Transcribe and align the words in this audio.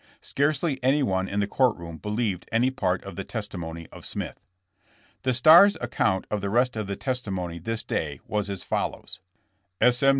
Scarcely 0.21 0.79
anyone 0.83 1.27
in 1.27 1.41
the 1.41 1.47
court 1.47 1.77
room 1.77 1.97
believed 1.99 2.49
any 2.51 2.71
part 2.71 3.03
of 3.03 3.15
the 3.15 3.23
testimony 3.23 3.85
of 3.91 4.03
Smith. 4.03 4.39
The 5.21 5.31
Star's 5.31 5.77
account 5.79 6.25
of 6.31 6.41
the 6.41 6.49
rest 6.49 6.75
of 6.75 6.87
the 6.87 6.95
testimony 6.95 7.59
this 7.59 7.83
day 7.83 8.19
was 8.25 8.49
as 8.49 8.63
follows: 8.63 9.19
*'S. 9.79 10.01
M. 10.01 10.09